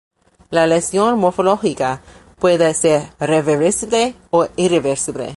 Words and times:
La 0.49 0.65
lesión 0.65 1.19
morfológica 1.19 2.01
puede 2.39 2.73
ser 2.73 3.11
reversible 3.19 4.15
o 4.31 4.47
irreversible. 4.55 5.29